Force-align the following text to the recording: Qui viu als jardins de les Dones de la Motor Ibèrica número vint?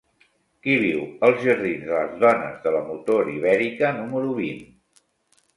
Qui 0.61 0.77
viu 0.83 1.03
als 1.27 1.43
jardins 1.49 1.85
de 1.91 1.99
les 1.99 2.17
Dones 2.25 2.57
de 2.65 2.73
la 2.77 2.81
Motor 2.89 3.31
Ibèrica 3.37 3.93
número 4.03 4.37
vint? 4.43 4.65